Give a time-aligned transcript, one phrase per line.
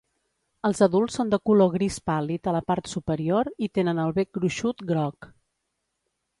[0.69, 4.35] Els adults són de color gris pàl·lid a la part superior i tenen el bec
[4.41, 5.33] gruixut groc.